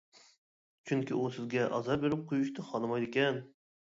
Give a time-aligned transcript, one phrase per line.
[0.91, 3.39] چۈنكى ئۇ سىزگە ئازار بېرىپ قۇيۇشنى خالىمايدىكەن.